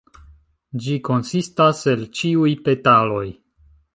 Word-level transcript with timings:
Ĝi 0.85 0.95
konsistas 1.09 1.83
el 1.93 2.01
ĉiuj 2.21 2.57
petaloj. 2.69 3.25